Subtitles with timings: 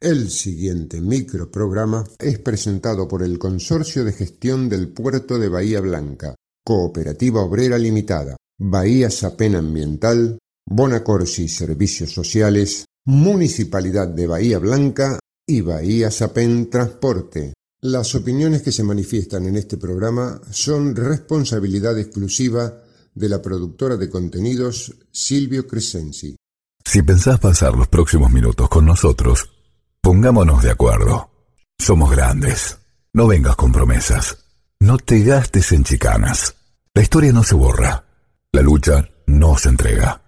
[0.00, 6.34] El siguiente microprograma es presentado por el Consorcio de Gestión del Puerto de Bahía Blanca,
[6.64, 16.10] Cooperativa Obrera Limitada, Bahía Sapen Ambiental, Bonacorsi Servicios Sociales, Municipalidad de Bahía Blanca y Bahía
[16.10, 17.52] Sapen Transporte.
[17.82, 22.82] Las opiniones que se manifiestan en este programa son responsabilidad exclusiva
[23.14, 26.36] de la productora de contenidos Silvio Crescenzi.
[26.82, 29.59] Si pensás pasar los próximos minutos con nosotros,
[30.00, 31.30] pongámonos de acuerdo.
[31.78, 32.78] Somos grandes.
[33.12, 34.44] No vengas con promesas.
[34.78, 36.54] No te gastes en chicanas.
[36.94, 38.04] La historia no se borra.
[38.52, 40.22] La lucha no se entrega.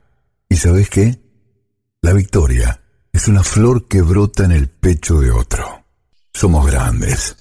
[0.48, 1.20] ¿Y sabes qué?
[2.02, 2.80] La victoria
[3.12, 5.84] es una flor que brota en el pecho de otro.
[6.32, 7.36] Somos grandes.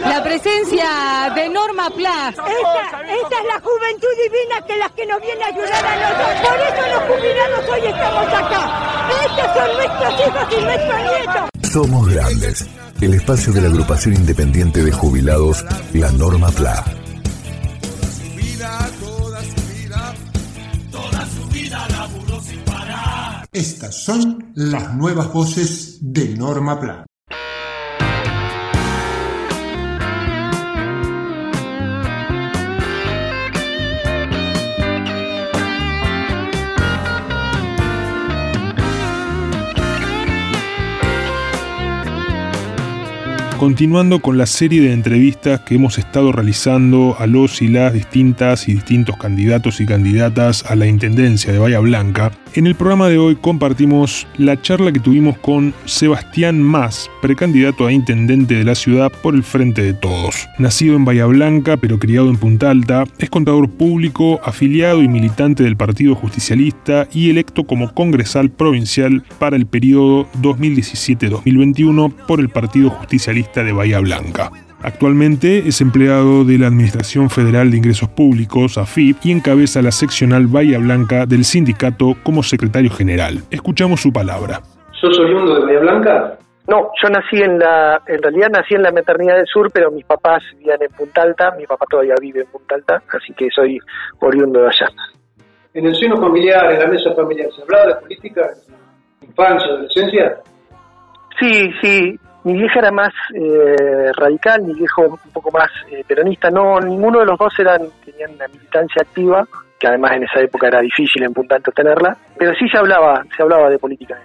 [0.00, 2.30] La presencia de Norma Plas.
[2.30, 6.48] Esta, esta es la juventud divina que las que nos viene a ayudar a nosotros.
[6.48, 8.84] Por eso los jubilados hoy estamos acá.
[9.24, 9.53] Estos
[11.72, 12.66] Somos grandes.
[13.00, 16.84] El espacio de la agrupación independiente de jubilados, la Norma Pla.
[23.52, 27.04] Estas son las nuevas voces de Norma Plan.
[43.64, 48.68] Continuando con la serie de entrevistas que hemos estado realizando a los y las distintas
[48.68, 53.16] y distintos candidatos y candidatas a la Intendencia de Bahía Blanca, en el programa de
[53.16, 59.10] hoy compartimos la charla que tuvimos con Sebastián Más, precandidato a intendente de la ciudad
[59.10, 60.46] por el Frente de Todos.
[60.58, 65.62] Nacido en Bahía Blanca pero criado en Punta Alta, es contador público, afiliado y militante
[65.62, 72.90] del Partido Justicialista y electo como congresal provincial para el periodo 2017-2021 por el Partido
[72.90, 74.50] Justicialista de Bahía Blanca.
[74.82, 80.46] Actualmente es empleado de la Administración Federal de Ingresos Públicos, AFIP, y encabeza la seccional
[80.46, 83.38] Bahía Blanca del sindicato como secretario general.
[83.50, 84.60] Escuchamos su palabra.
[85.00, 86.38] ¿Sos oriundo de Bahía Blanca?
[86.66, 90.04] No, yo nací en la, en realidad nací en la maternidad del sur, pero mis
[90.04, 93.78] papás vivían en Punta Alta, mi papá todavía vive en Punta Alta, así que soy
[94.20, 94.88] oriundo de allá.
[95.74, 98.50] En el seno familiar, en la mesa familiar, ¿se hablaba de política?
[99.22, 100.36] ¿Infancia, adolescencia?
[101.38, 106.50] Sí, sí, mi vieja era más eh, radical, mi viejo un poco más eh, peronista.
[106.50, 109.46] No, ninguno de los dos eran tenían una militancia activa,
[109.78, 113.42] que además en esa época era difícil en Punta tenerla, pero sí se hablaba, se
[113.42, 114.20] hablaba de política.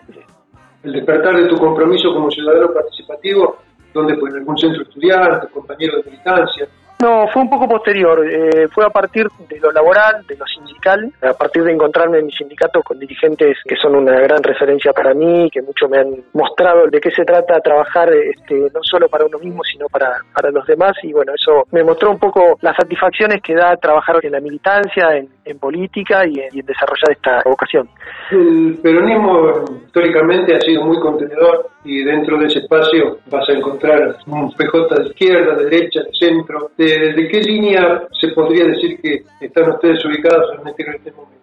[0.84, 3.58] El despertar de tu compromiso como ciudadano participativo,
[3.94, 6.68] donde pues en algún centro estudiante, compañero de militancia,
[7.02, 8.26] no, fue un poco posterior.
[8.30, 12.26] Eh, fue a partir de lo laboral, de lo sindical, a partir de encontrarme en
[12.26, 16.16] mi sindicato con dirigentes que son una gran referencia para mí, que mucho me han
[16.34, 20.52] mostrado de qué se trata trabajar este, no solo para uno mismo, sino para, para
[20.52, 20.94] los demás.
[21.04, 25.16] Y bueno, eso me mostró un poco las satisfacciones que da trabajar en la militancia,
[25.16, 25.30] en,
[25.60, 27.90] política y en, desarrollar esta vocación.
[28.30, 34.16] El peronismo históricamente ha sido muy contenedor y dentro de ese espacio vas a encontrar
[34.28, 39.24] un PJ de izquierda, de derecha, de centro, ¿De qué línea se podría decir que
[39.42, 41.40] están ustedes ubicados en este, este momento?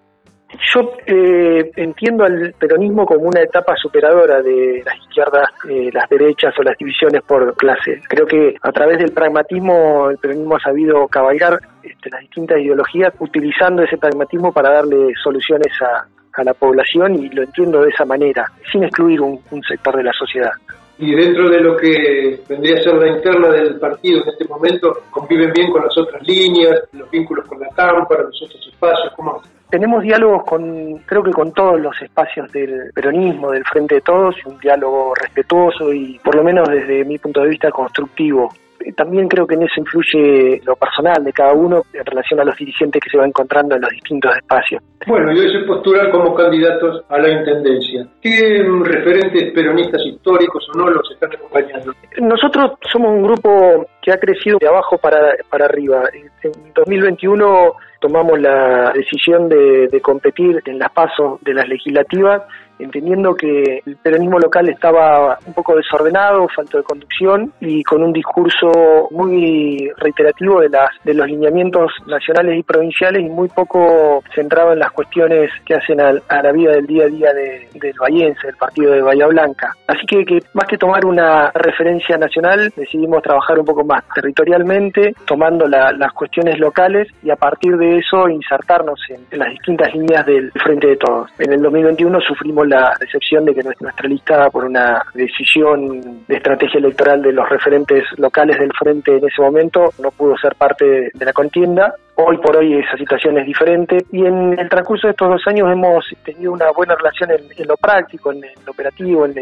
[0.75, 6.55] Yo eh, entiendo al peronismo como una etapa superadora de las izquierdas, eh, las derechas
[6.59, 8.01] o las divisiones por clase.
[8.09, 13.13] Creo que a través del pragmatismo el peronismo ha sabido cabalgar este, las distintas ideologías
[13.19, 16.07] utilizando ese pragmatismo para darle soluciones a,
[16.45, 20.53] la población y lo entiendo de esa manera, sin excluir un sector de la sociedad
[20.99, 24.93] y dentro de lo que vendría a ser la interna del partido en este momento,
[25.11, 29.43] conviven bien con las otras líneas, los vínculos con la Cámara, los otros espacios, ¿cómo
[29.69, 34.37] tenemos diálogos con, creo que con todos los espacios del peronismo, del Frente de Todos,
[34.47, 38.49] un diálogo respetuoso y por lo menos desde mi punto de vista constructivo
[38.97, 42.57] también creo que en eso influye lo personal de cada uno en relación a los
[42.57, 44.83] dirigentes que se va encontrando en los distintos espacios.
[45.07, 48.07] Bueno, y hoy se postulan como candidatos a la intendencia.
[48.21, 51.93] ¿Qué referentes peronistas históricos o no los están acompañando?
[52.19, 56.03] Nosotros somos un grupo que ha crecido de abajo para, para arriba.
[56.43, 62.43] En 2021 tomamos la decisión de, de competir en las pasos de las legislativas
[62.79, 68.13] entendiendo que el peronismo local estaba un poco desordenado, falto de conducción y con un
[68.13, 74.73] discurso muy reiterativo de, las, de los lineamientos nacionales y provinciales y muy poco centrado
[74.73, 78.47] en las cuestiones que hacen a, la vida del día a día de, del Bahiense,
[78.47, 79.75] del partido de Bahía Blanca.
[79.87, 85.15] Así que, que, más que tomar una referencia nacional, decidimos trabajar un poco más territorialmente,
[85.27, 90.27] tomando las cuestiones locales y a partir de eso insertarnos en, en las distintas líneas
[90.27, 91.31] del Frente de Todos.
[91.39, 96.79] En el 2021 sufrimos la decepción de que nuestra lista, por una decisión de estrategia
[96.79, 101.25] electoral de los referentes locales del frente en ese momento, no pudo ser parte de
[101.25, 101.95] la contienda.
[102.19, 105.71] Hoy por hoy esa situación es diferente y en el transcurso de estos dos años
[105.71, 109.35] hemos tenido una buena relación en, lo práctico, en, lo operativo, en,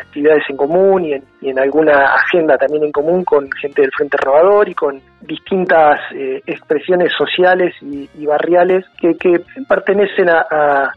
[0.00, 4.66] actividades en común y, en, alguna agenda también en común con gente del Frente Renovador
[4.66, 9.14] y con distintas eh, expresiones sociales y, barriales que,
[9.68, 10.90] pertenecen a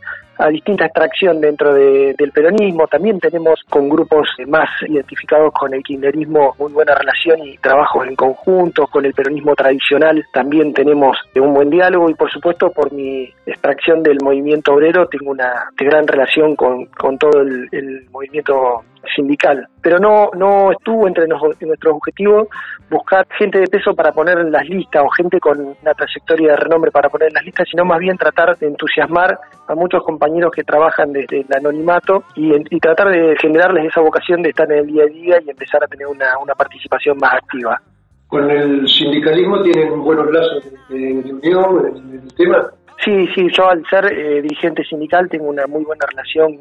[0.49, 2.87] distinta extracción dentro del peronismo.
[2.87, 8.15] También tenemos con grupos más identificados con el kirchnerismo muy buena relación y trabajos en
[8.15, 8.87] conjunto.
[8.87, 14.03] Con el peronismo tradicional también tenemos un buen diálogo y por supuesto por mi extracción
[14.03, 18.83] del movimiento obrero tengo una gran relación con, con todo el, el movimiento
[19.15, 22.47] sindical, pero no, no estuvo entre nuestros objetivos
[22.89, 26.57] buscar gente de peso para poner en las listas o gente con una trayectoria de
[26.57, 30.51] renombre para poner en las listas, sino más bien tratar de entusiasmar a muchos compañeros
[30.51, 34.87] que trabajan desde el anonimato y, tratar de generarles esa vocación de estar en el
[34.87, 37.81] día a día y empezar a tener una, participación más activa.
[38.27, 42.69] ¿Con el sindicalismo tienen buenos lazos de, unión en el tema?
[43.03, 46.57] Sí, sí, yo al ser eh, dirigente sindical tengo una muy buena relación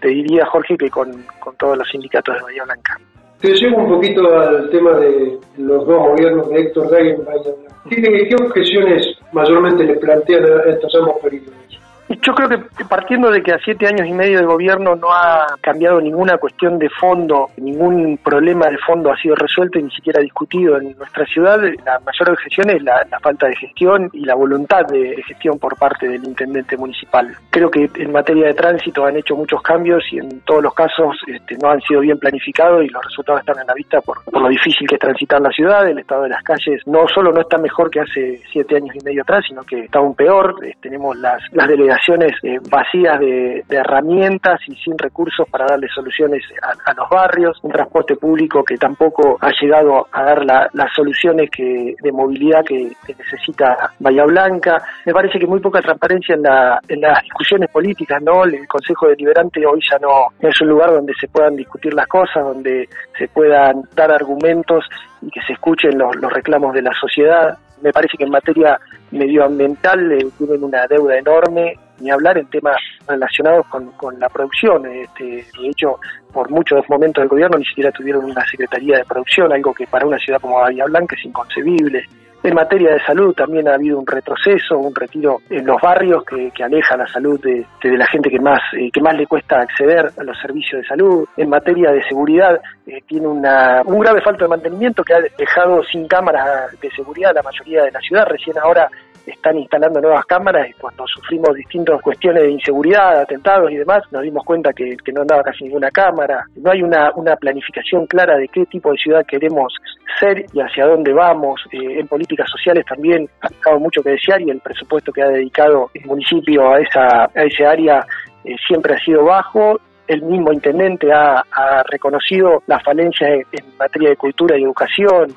[0.00, 1.24] te diría, Jorge, que con,
[1.58, 2.98] todos los sindicatos de Bahía Blanca.
[3.40, 7.42] Te llevo un poquito al tema de los dos gobiernos de Héctor Rey en Bahía
[7.42, 7.76] Blanca.
[7.88, 11.79] ¿Qué, objeciones mayormente le plantean a estos ambos periodos?
[12.10, 15.46] Yo creo que partiendo de que a siete años y medio de gobierno no ha
[15.60, 20.20] cambiado ninguna cuestión de fondo, ningún problema de fondo ha sido resuelto y ni siquiera
[20.20, 24.86] discutido en nuestra ciudad, la mayor objeción es la, falta de gestión y la voluntad
[24.86, 27.32] de gestión por parte del intendente municipal.
[27.50, 31.16] Creo que en materia de tránsito han hecho muchos cambios y en todos los casos
[31.28, 34.48] este, no han sido bien planificados y los resultados están en la vista por, lo
[34.48, 37.56] difícil que es transitar la ciudad, el estado de las calles no solo no está
[37.56, 40.56] mejor que hace siete años y medio atrás, sino que está aún peor.
[40.64, 46.42] Eh, tenemos las, las delegaciones eh, vacías de, herramientas y sin recursos para darle soluciones
[46.84, 51.94] a, los barrios, un transporte público que tampoco ha llegado a dar las soluciones que,
[52.02, 54.82] de movilidad que, necesita Bahía Blanca.
[55.04, 56.44] Me parece que muy poca transparencia en,
[56.88, 58.44] en las discusiones políticas, ¿no?
[58.44, 62.44] El Consejo Deliberante hoy ya no, es un lugar donde se puedan discutir las cosas,
[62.44, 62.88] donde
[63.18, 64.84] se puedan dar argumentos
[65.22, 67.58] y que se escuchen los, los reclamos de la sociedad.
[67.82, 68.78] Me parece que en materia
[69.10, 72.76] medioambiental eh, tienen una deuda enorme, ni hablar en temas
[73.06, 74.86] relacionados con, con la producción.
[74.86, 75.98] Este, de hecho,
[76.32, 80.06] por muchos momentos del gobierno ni siquiera tuvieron una secretaría de producción, algo que para
[80.06, 82.04] una ciudad como Bahía Blanca es inconcebible.
[82.42, 86.50] En materia de salud también ha habido un retroceso, un retiro en los barrios que,
[86.64, 90.24] aleja la salud de, la gente que más, eh, que más le cuesta acceder a
[90.24, 91.28] los servicios de salud.
[91.36, 95.82] En materia de seguridad eh, tiene una, un grave falta de mantenimiento que ha dejado
[95.84, 98.24] sin cámaras de seguridad la mayoría de la ciudad.
[98.26, 98.88] Recién ahora
[99.26, 104.22] están instalando nuevas cámaras y cuando sufrimos distintas cuestiones de inseguridad, atentados y demás, nos
[104.22, 106.46] dimos cuenta que, no andaba casi ninguna cámara.
[106.56, 109.74] No hay una planificación clara de qué tipo de ciudad queremos
[110.18, 111.60] ser y hacia dónde vamos.
[111.72, 115.28] Eh, en políticas sociales también ha dejado mucho que desear y el presupuesto que ha
[115.28, 118.04] dedicado el municipio a esa, a ese área
[118.44, 119.78] eh, siempre ha sido bajo
[120.10, 121.44] el mismo intendente ha,
[121.88, 125.32] reconocido las falencias en, materia de cultura y educación,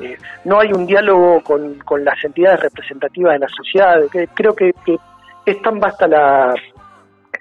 [0.00, 4.00] eh, no hay un diálogo con, con, las entidades representativas de la sociedad.
[4.34, 4.72] creo que,
[5.44, 6.54] es tan vasta la,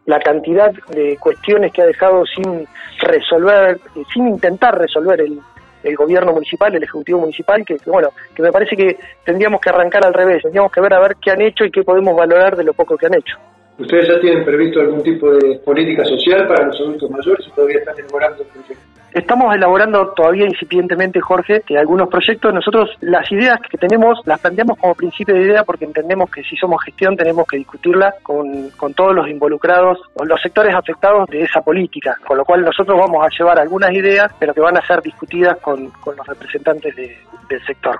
[0.05, 2.67] la cantidad de cuestiones que ha dejado sin
[2.99, 3.79] resolver,
[4.13, 5.39] sin intentar resolver el,
[5.83, 10.05] el gobierno municipal, el ejecutivo municipal, que, bueno, que me parece que tendríamos que arrancar
[10.05, 12.63] al revés, tendríamos que ver a ver qué han hecho y qué podemos valorar de
[12.63, 13.37] lo poco que han hecho.
[13.77, 17.79] ¿Ustedes ya tienen previsto algún tipo de política social para los adultos mayores o todavía
[17.79, 18.83] están elaborando el proyecto?
[19.13, 24.79] Estamos elaborando todavía incipientemente, Jorge, que algunos proyectos, nosotros las ideas que tenemos las planteamos
[24.79, 29.13] como principio de idea porque entendemos que si somos gestión tenemos que discutirla con, todos
[29.13, 33.29] los involucrados o los sectores afectados de esa política, con lo cual nosotros vamos a
[33.29, 37.99] llevar algunas ideas, pero que van a ser discutidas con, los representantes del sector.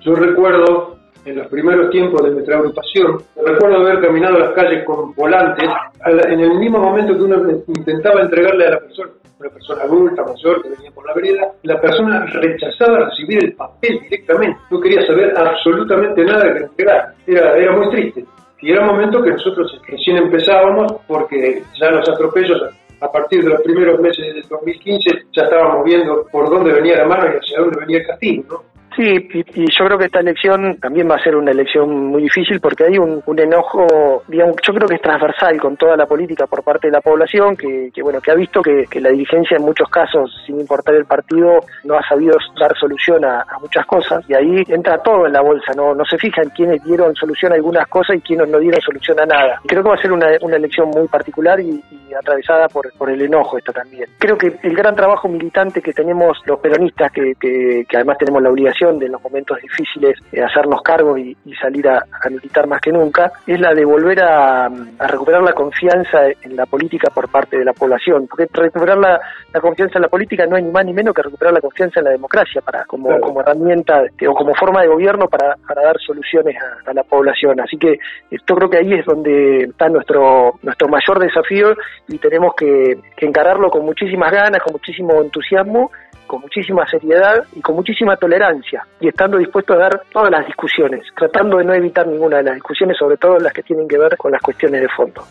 [0.00, 0.93] Yo recuerdo
[1.24, 5.68] en los primeros tiempos de nuestra agrupación, recuerdo haber caminado las calles con volantes
[6.04, 10.62] en el mismo momento que uno intentaba entregarle a la persona, una persona adulta, mayor,
[10.62, 15.32] que venía por la vereda, la persona rechazaba recibir el papel directamente, no quería saber
[15.36, 18.24] absolutamente nada que entregar, era, era muy triste.
[18.60, 22.62] Y era un momento que nosotros recién empezábamos porque ya los atropellos
[23.00, 27.06] a partir de los primeros meses del 2015 ya estábamos viendo por dónde venía la
[27.06, 28.73] mano y hacia dónde venía el castigo, ¿no?
[28.96, 32.60] Sí, y, yo creo que esta elección también va a ser una elección muy difícil
[32.60, 36.62] porque hay un, enojo, digamos, yo creo que es transversal con toda la política por
[36.62, 40.32] parte de la población que, bueno, que ha visto que, la dirigencia en muchos casos,
[40.46, 44.98] sin importar el partido, no ha sabido dar solución a, muchas cosas y ahí entra
[44.98, 48.20] todo en la bolsa, no, no se fijan quiénes dieron solución a algunas cosas y
[48.20, 49.60] quiénes no dieron solución a nada.
[49.66, 51.82] Creo que va a ser una, elección muy particular y,
[52.16, 54.08] atravesada por, por el enojo esto también.
[54.18, 58.50] Creo que el gran trabajo militante que tenemos los peronistas, que, que además tenemos la
[58.50, 63.32] obligación de los momentos difíciles eh, hacernos cargo y, salir a, militar más que nunca,
[63.46, 64.68] es la de volver a,
[65.08, 68.26] recuperar la confianza en la política por parte de la población.
[68.26, 69.20] Porque recuperar la,
[69.60, 72.04] confianza en la política no hay ni más ni menos que recuperar la confianza en
[72.04, 73.10] la democracia para como,
[73.40, 77.60] herramienta o como forma de gobierno para, dar soluciones a, la población.
[77.60, 77.98] Así que
[78.30, 81.74] yo creo que ahí es donde está nuestro, nuestro mayor desafío
[82.08, 85.90] y tenemos que encararlo con muchísimas ganas, con muchísimo entusiasmo
[86.26, 91.02] con muchísima seriedad y con muchísima tolerancia y estando dispuesto a dar todas las discusiones,
[91.16, 94.16] tratando de no evitar ninguna de las discusiones, sobre todo las que tienen que ver
[94.16, 95.22] con las cuestiones de fondo.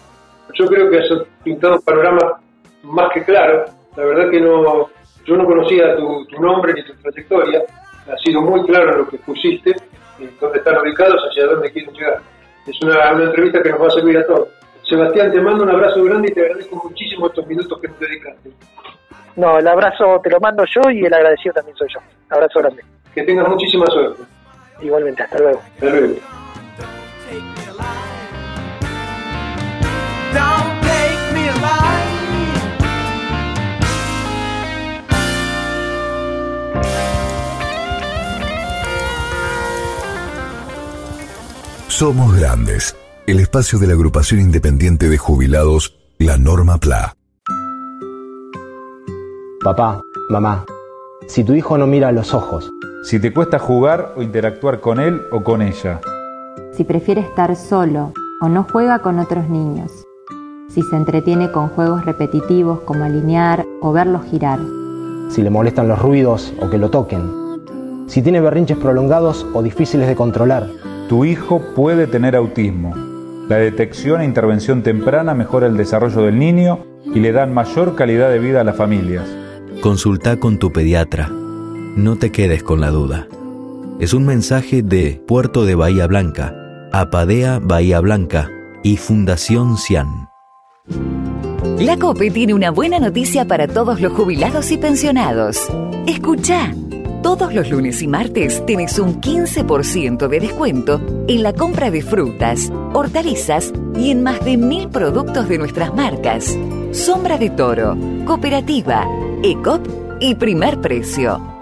[0.54, 1.10] Yo creo que has
[1.44, 2.40] pintado un panorama
[2.84, 3.66] más que claro.
[3.96, 4.90] La verdad que no,
[5.26, 7.62] yo no conocía tu, nombre ni tu trayectoria.
[8.12, 9.74] Ha sido muy claro lo que pusiste,
[10.40, 12.22] dónde están ubicados, hacia dónde quieren llegar.
[12.68, 14.50] Es una, una entrevista que nos va a servir a todos.
[14.88, 18.52] Sebastián, te mando un abrazo grande y te agradezco muchísimo estos minutos que nos dedicaste.
[19.36, 22.00] No, el abrazo te lo mando yo y el agradecido también soy yo.
[22.30, 22.84] Abrazo grande.
[23.14, 24.24] Que tengas muchísima suerte.
[24.82, 25.62] Igualmente, hasta luego.
[25.76, 26.16] Hasta luego.
[41.88, 47.16] Somos Grandes, el espacio de la agrupación independiente de jubilados, la Norma PLA.
[49.64, 50.66] Papá, mamá,
[51.28, 52.70] si tu hijo no mira a los ojos.
[53.04, 56.00] Si te cuesta jugar o interactuar con él o con ella.
[56.72, 59.92] Si prefiere estar solo o no juega con otros niños.
[60.70, 64.60] Si se entretiene con juegos repetitivos como alinear o verlos girar.
[65.30, 67.30] Si le molestan los ruidos o que lo toquen.
[68.08, 70.70] Si tiene berrinches prolongados o difíciles de controlar.
[71.10, 72.94] Tu hijo puede tener autismo.
[73.50, 78.30] La detección e intervención temprana mejora el desarrollo del niño y le dan mayor calidad
[78.30, 79.28] de vida a las familias.
[79.82, 81.43] Consulta con tu pediatra.
[81.96, 83.28] No te quedes con la duda.
[84.00, 86.56] Es un mensaje de Puerto de Bahía Blanca,
[86.92, 88.50] Apadea Bahía Blanca
[88.82, 90.28] y Fundación Cian.
[91.78, 95.70] La COPE tiene una buena noticia para todos los jubilados y pensionados.
[96.08, 96.74] Escucha.
[97.22, 102.72] Todos los lunes y martes tienes un 15% de descuento en la compra de frutas,
[102.94, 106.58] hortalizas y en más de mil productos de nuestras marcas.
[106.92, 107.96] Sombra de Toro,
[108.26, 109.08] Cooperativa,
[109.44, 109.88] ECOP
[110.20, 111.53] y Primer Precio.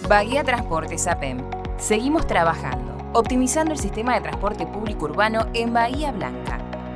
[0.09, 1.43] Bahía Transportes APEM.
[1.77, 6.50] Seguimos trabajando, optimizando el sistema de transporte público urbano en Bahía Blanca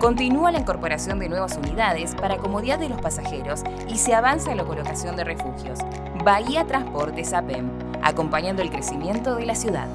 [0.05, 4.59] Continúa la incorporación de nuevas unidades para comodidad de los pasajeros y se avanza en
[4.59, 5.79] la colocación de refugios.
[6.23, 7.71] Bahía Transportes APEM,
[8.03, 9.89] acompañando el crecimiento de la ciudad.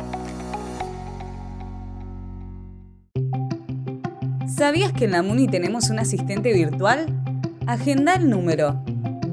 [4.47, 7.05] ¿Sabías que en la MUNI tenemos un asistente virtual?
[7.67, 8.83] Agenda el número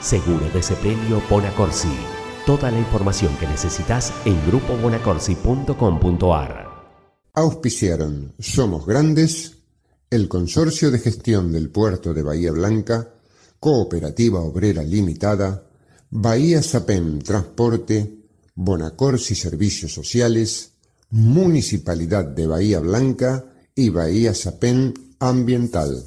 [0.00, 1.90] Seguro de ese premio Bonacorsi.
[2.46, 6.70] Toda la información que necesitas en grupobonacorsi.com.ar.
[7.34, 9.58] Auspiciaron Somos Grandes,
[10.08, 13.10] el Consorcio de Gestión del Puerto de Bahía Blanca,
[13.60, 15.64] Cooperativa Obrera Limitada,
[16.08, 18.20] Bahía Sapem Transporte,
[18.54, 20.70] Bonacorsi Servicios Sociales,
[21.10, 26.06] Municipalidad de Bahía Blanca y Bahía Sapem Ambiental.